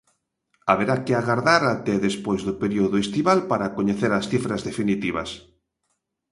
[0.69, 5.29] Haberá que agardar até despois do período estival para coñecer as cifras definitivas.